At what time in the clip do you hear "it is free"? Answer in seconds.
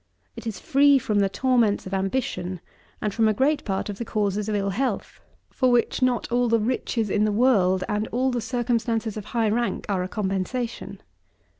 0.35-0.97